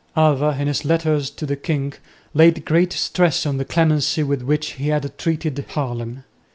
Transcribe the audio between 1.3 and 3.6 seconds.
the king laid great stress on